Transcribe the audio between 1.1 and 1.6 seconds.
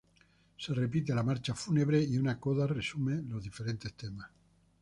la marcha